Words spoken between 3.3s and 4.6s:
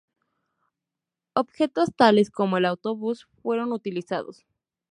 fueron utilizados.